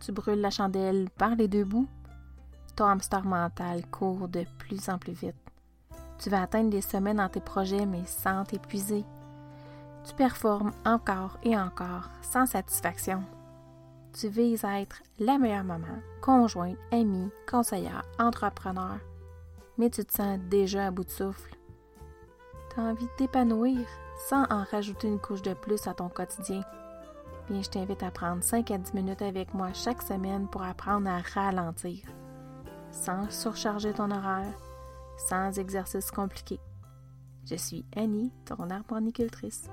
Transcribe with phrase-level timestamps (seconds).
[0.00, 1.88] Tu brûles la chandelle par les deux bouts.
[2.76, 5.34] Ton hamster mental court de plus en plus vite.
[6.18, 9.04] Tu vas atteindre des sommets dans tes projets, mais sans t'épuiser.
[10.06, 13.22] Tu performes encore et encore sans satisfaction.
[14.12, 18.98] Tu vises à être la meilleure maman, conjointe, amie, conseillère, entrepreneur,
[19.76, 21.56] mais tu te sens déjà à bout de souffle.
[22.72, 23.86] Tu as envie de t'épanouir
[24.28, 26.62] sans en rajouter une couche de plus à ton quotidien.
[27.50, 31.20] Je t'invite à prendre 5 à 10 minutes avec moi chaque semaine pour apprendre à
[31.34, 32.04] ralentir,
[32.90, 34.52] sans surcharger ton horaire,
[35.16, 36.60] sans exercice compliqué.
[37.48, 39.70] Je suis Annie, ton arboricultrice.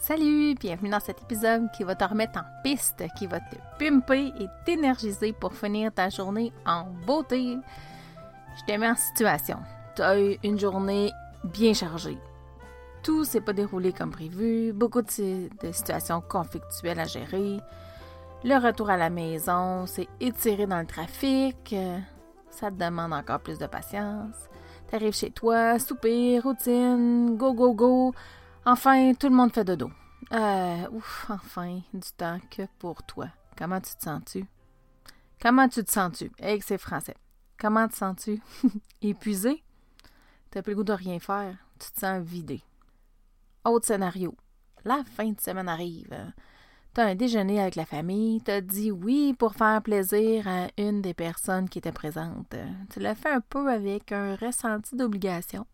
[0.00, 4.32] Salut, bienvenue dans cet épisode qui va te remettre en piste, qui va te pimper
[4.40, 7.56] et t'énergiser pour finir ta journée en beauté.
[8.56, 9.58] Je te mets en situation.
[9.94, 11.12] Tu as eu une journée
[11.44, 12.18] bien chargée.
[13.02, 17.58] Tout s'est pas déroulé comme prévu, beaucoup de, situations conflictuelles à gérer.
[18.44, 21.74] Le retour à la maison s'est étiré dans le trafic.
[22.50, 24.36] Ça te demande encore plus de patience.
[24.90, 28.14] T'arrives chez toi, soupir, routine, go, go, go.
[28.66, 29.90] Enfin, tout le monde fait dodo.
[30.32, 33.28] Euh, ouf, enfin, du temps que pour toi.
[33.56, 34.44] Comment tu te sens-tu?
[35.40, 36.30] Comment tu te sens-tu?
[36.38, 37.16] Hey, c'est français.
[37.58, 38.40] Comment te sens-tu?
[39.02, 39.62] Épuisé?
[40.50, 41.54] T'as plus le goût de rien faire.
[41.78, 42.62] Tu te sens vidé.
[43.64, 44.34] Autre scénario.
[44.84, 46.16] La fin de semaine arrive.
[46.94, 51.14] T'as un déjeuner avec la famille, t'as dit oui pour faire plaisir à une des
[51.14, 52.56] personnes qui étaient présentes.
[52.90, 55.66] Tu l'as fait un peu avec un ressenti d'obligation.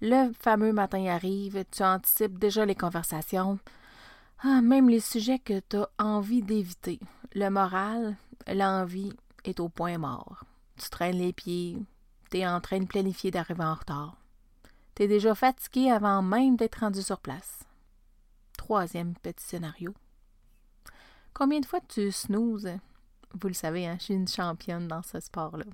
[0.00, 3.58] Le fameux matin arrive, tu anticipes déjà les conversations,
[4.42, 6.98] ah, même les sujets que tu as envie d'éviter.
[7.34, 9.12] Le moral, l'envie
[9.44, 10.44] est au point mort.
[10.76, 11.78] Tu traînes les pieds,
[12.30, 14.21] tu es en train de planifier d'arriver en retard.
[14.94, 17.60] Tu es déjà fatigué avant même d'être rendu sur place.
[18.56, 19.94] Troisième petit scénario.
[21.32, 22.76] Combien de fois tu snoozes?
[23.34, 25.64] Vous le savez, hein, je suis une championne dans ce sport-là.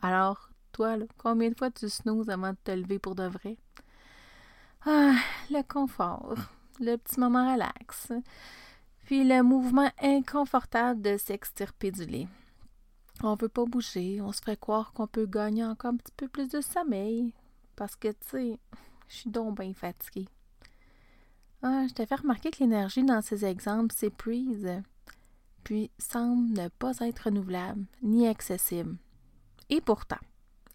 [0.00, 3.58] Alors, toi, combien de fois tu snoozes avant de te lever pour de vrai?
[4.86, 5.14] Ah,
[5.50, 6.34] le confort,
[6.80, 8.12] le petit moment relax,
[9.04, 12.28] puis le mouvement inconfortable de s'extirper du lit.
[13.22, 16.28] On veut pas bouger, on se ferait croire qu'on peut gagner encore un petit peu
[16.28, 17.32] plus de sommeil,
[17.76, 18.58] parce que, tu sais,
[19.08, 20.28] je suis donc bien fatiguée.
[21.62, 24.82] Ah, je t'ai fait remarquer que l'énergie dans ces exemples s'épuise
[25.64, 28.96] puis semble ne pas être renouvelable ni accessible.
[29.70, 30.18] Et pourtant,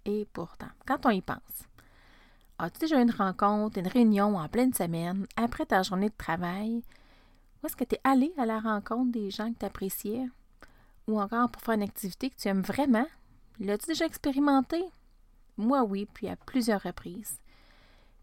[0.06, 1.40] et pourtant, quand on y pense,
[2.58, 6.82] as-tu déjà une rencontre, une réunion en pleine semaine, après ta journée de travail?
[7.62, 10.28] Où est-ce que tu es allé à la rencontre des gens que tu appréciais?
[11.08, 13.08] Ou encore pour faire une activité que tu aimes vraiment?
[13.60, 14.84] L'as-tu déjà expérimenté?
[15.60, 17.40] Moi, oui, puis à plusieurs reprises.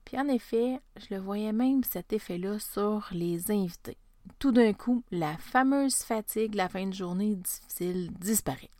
[0.04, 3.98] Puis en effet, je le voyais même cet effet-là sur les invités
[4.38, 8.70] tout d'un coup, la fameuse fatigue la fin de journée difficile disparaît.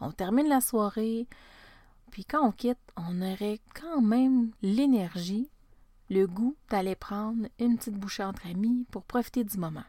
[0.00, 1.26] On termine la soirée,
[2.10, 5.48] puis quand on quitte, on aurait quand même l'énergie,
[6.08, 9.84] le goût d'aller prendre une petite bouchée entre amis pour profiter du moment.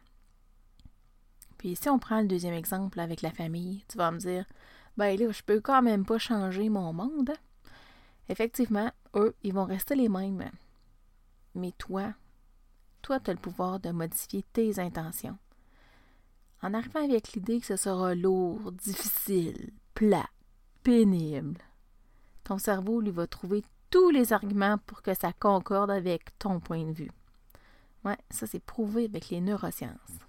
[1.58, 4.46] Puis si on prend le deuxième exemple avec la famille, tu vas me dire,
[4.98, 7.32] ben là, je peux quand même pas changer mon monde.
[8.30, 10.50] Effectivement, eux, ils vont rester les mêmes.
[11.56, 12.14] Mais toi,
[13.02, 15.38] toi, tu as le pouvoir de modifier tes intentions.
[16.62, 20.28] En arrivant avec l'idée que ce sera lourd, difficile, plat,
[20.84, 21.62] pénible,
[22.44, 26.86] ton cerveau lui va trouver tous les arguments pour que ça concorde avec ton point
[26.86, 27.12] de vue.
[28.04, 30.20] Ouais, ça c'est prouvé avec les neurosciences.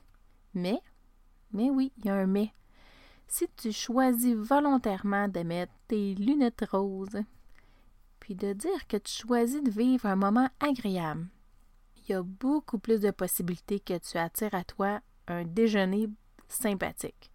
[0.54, 0.80] Mais,
[1.52, 2.52] mais oui, il y a un mais.
[3.26, 7.22] Si tu choisis volontairement de mettre tes lunettes roses,
[8.28, 11.28] puis de dire que tu choisis de vivre un moment agréable,
[11.96, 16.10] il y a beaucoup plus de possibilités que tu attires à toi un déjeuner
[16.46, 17.30] sympathique.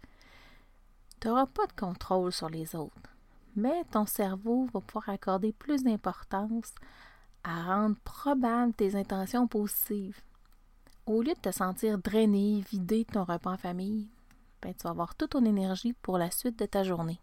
[1.20, 3.10] Tu n'auras pas de contrôle sur les autres,
[3.56, 6.76] mais ton cerveau va pouvoir accorder plus d'importance
[7.44, 10.22] à rendre probables tes intentions positives.
[11.08, 14.12] Au lieu de te sentir drainé, vidé de ton repas en famille,
[14.62, 17.20] ben, tu vas avoir toute ton énergie pour la suite de ta journée.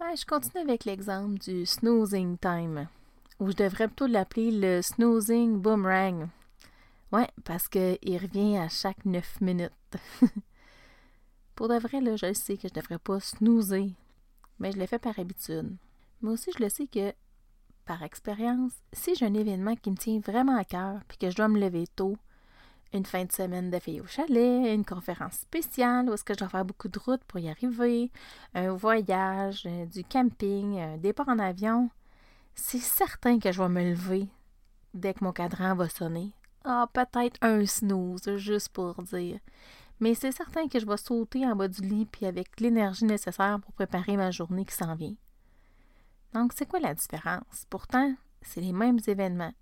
[0.00, 2.88] Je continue avec l'exemple du snoozing time,
[3.40, 6.28] ou je devrais plutôt l'appeler le snoozing boomerang.
[7.12, 9.72] Oui, parce qu'il revient à chaque neuf minutes.
[11.54, 13.92] Pour de vrai, là, je sais que je ne devrais pas snoozer,
[14.58, 15.76] mais je le fais par habitude.
[16.22, 17.12] Mais aussi, je le sais que,
[17.84, 21.36] par expérience, si j'ai un événement qui me tient vraiment à cœur puis que je
[21.36, 22.16] dois me lever tôt,
[22.92, 26.38] une fin de semaine de filles au chalet, une conférence spéciale où est-ce que je
[26.38, 28.10] dois faire beaucoup de route pour y arriver,
[28.54, 31.90] un voyage, euh, du camping, un départ en avion,
[32.54, 34.28] c'est certain que je vais me lever
[34.94, 36.32] dès que mon cadran va sonner
[36.70, 39.40] ah, peut-être un snooze, juste pour dire.
[40.00, 43.58] Mais c'est certain que je vais sauter en bas du lit puis avec l'énergie nécessaire
[43.60, 45.14] pour préparer ma journée qui s'en vient.
[46.34, 47.64] Donc, c'est quoi la différence?
[47.70, 49.54] Pourtant, c'est les mêmes événements.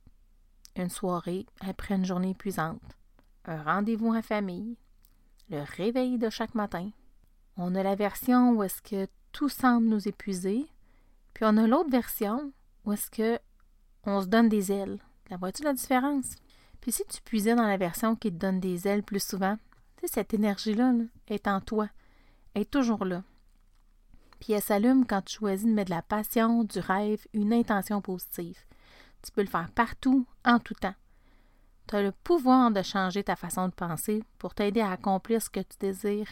[0.75, 2.83] Une soirée après une journée épuisante,
[3.47, 4.77] un rendez-vous en famille,
[5.49, 6.91] le réveil de chaque matin.
[7.57, 10.67] On a la version où est-ce que tout semble nous épuiser,
[11.33, 12.53] puis on a l'autre version
[12.85, 13.39] où est-ce que
[14.05, 14.99] on se donne des ailes.
[15.31, 16.37] La vois-tu la différence?
[16.81, 19.57] Puis si tu puisais dans la version qui te donne des ailes plus souvent,
[19.97, 20.93] tu sais, cette énergie-là
[21.27, 21.89] est en toi,
[22.55, 23.23] est toujours là.
[24.39, 28.01] Puis elle s'allume quand tu choisis de mettre de la passion, du rêve, une intention
[28.01, 28.59] positive.
[29.23, 30.95] Tu peux le faire partout, en tout temps.
[31.89, 35.51] Tu as le pouvoir de changer ta façon de penser pour t'aider à accomplir ce
[35.51, 36.29] que tu désires.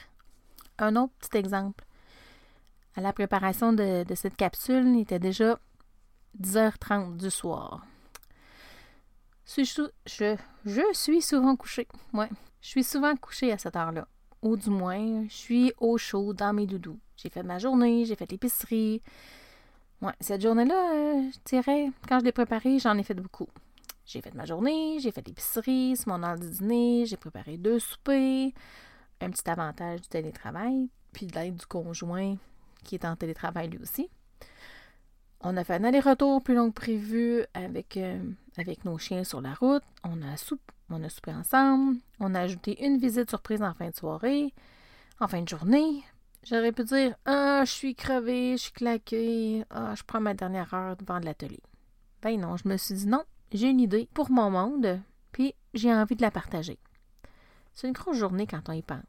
[0.79, 1.85] Un autre petit exemple.
[2.97, 5.59] À la préparation de, cette capsule, il était déjà
[6.41, 7.85] 10h30 du soir.
[9.47, 10.37] Je,
[10.93, 11.87] suis souvent couchée.
[12.13, 12.31] Ouais,
[12.61, 14.09] je suis souvent couchée à cette heure-là.
[14.43, 16.99] Ou du moins, je suis au chaud dans mes doudous.
[17.17, 19.03] J'ai fait ma journée, j'ai fait l'épicerie.
[20.03, 23.49] Ouais, cette journée-là, euh, je dirais, quand je l'ai préparée, j'en ai fait beaucoup.
[24.07, 27.79] J'ai fait ma journée, j'ai fait l'épicerie, c'est mon heure de dîner, j'ai préparé deux
[27.79, 28.53] soupers,
[29.21, 32.37] un petit avantage du télétravail, puis de l'aide du conjoint
[32.85, 34.11] qui est en télétravail lui aussi.
[35.41, 38.23] On a fait un aller-retour plus long que prévu avec, euh,
[38.57, 39.83] avec nos chiens sur la route.
[40.03, 40.37] On a,
[40.89, 41.99] on a soupé ensemble.
[42.21, 44.55] On a ajouté une visite surprise en fin de soirée,
[45.21, 46.03] en fin de journée.
[46.45, 50.73] J'aurais pu dire Ah, je suis crevé, je suis claqué, ah, je prends ma dernière
[50.73, 51.63] heure devant l'atelier.
[52.23, 53.23] Ben non, je me suis dit non,
[53.55, 55.01] j'ai une idée pour mon monde,
[55.33, 56.79] puis j'ai envie de la partager.
[57.73, 59.01] C'est une grosse journée quand on y pense.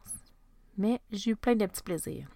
[0.77, 2.29] Mais j'ai eu plein de petits plaisirs.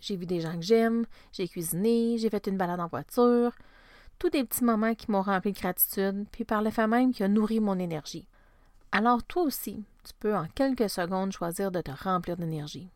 [0.00, 3.52] J'ai vu des gens que j'aime, j'ai cuisiné, j'ai fait une balade en voiture.
[4.18, 7.24] Tous des petits moments qui m'ont rempli de gratitude, puis par le fait même qui
[7.24, 8.28] a nourri mon énergie.
[8.92, 12.90] Alors toi aussi, tu peux en quelques secondes choisir de te remplir d'énergie.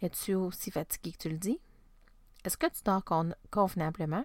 [0.00, 1.60] Es-tu aussi fatigué que tu le dis?
[2.44, 3.04] Est-ce que tu dors
[3.50, 4.24] convenablement?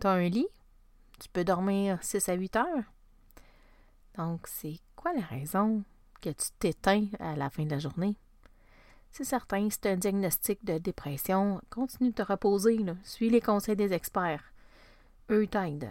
[0.00, 0.46] Tu as un lit?
[1.20, 2.84] Tu peux dormir 6 à 8 heures?
[4.16, 5.84] Donc, c'est quoi la raison
[6.22, 8.16] que tu t'éteins à la fin de la journée?
[9.12, 11.60] C'est certain, c'est un diagnostic de dépression.
[11.68, 14.52] Continue de te reposer, suis les conseils des experts.
[15.30, 15.90] Eux t'aident.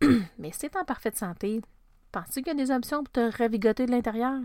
[0.38, 1.60] Mais si tu en parfaite santé,
[2.10, 4.40] penses-tu qu'il y a des options pour te ravigoter de l'intérieur?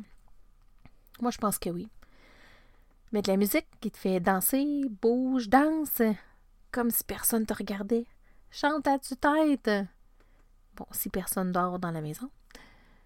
[1.22, 1.88] Moi, je pense que oui.
[3.14, 6.02] Mets de la musique qui te fait danser, bouge, danse,
[6.72, 8.06] comme si personne te regardait.
[8.52, 9.70] Chante à tu-tête.
[10.92, 12.30] Si personne dort dans la maison.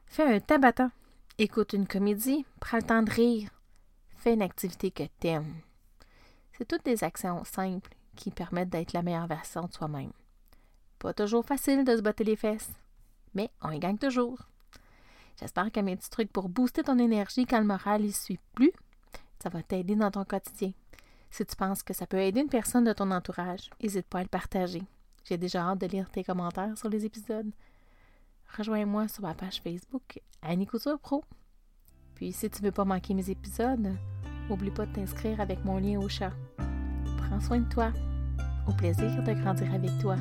[0.06, 0.92] Fais un tabatin.
[1.38, 3.50] Écoute une comédie, prends le temps de rire.
[4.18, 5.54] Fais une activité que t'aimes.
[6.54, 10.12] C'est toutes des actions simples qui permettent d'être la meilleure version de soi-même.
[11.00, 12.72] Pas toujours facile de se botter les fesses,
[13.34, 14.40] mais on y gagne toujours.
[15.40, 18.72] J'espère que mes petits trucs pour booster ton énergie quand le moral y suit plus
[19.44, 20.72] ça va t'aider dans ton quotidien.
[21.30, 24.24] Si tu penses que ça peut aider une personne de ton entourage, n'hésite pas à
[24.24, 24.84] le partager.
[25.24, 27.52] J'ai déjà hâte de lire tes commentaires sur les épisodes.
[28.58, 31.24] Rejoins-moi sur ma page Facebook Annie Couture Pro.
[32.16, 33.96] Puis si tu veux pas manquer mes épisodes,
[34.50, 36.34] n'oublie pas de t'inscrire avec mon lien au chat.
[37.18, 37.92] Prends soin de toi.
[38.68, 40.18] Au plaisir de grandir avec toi.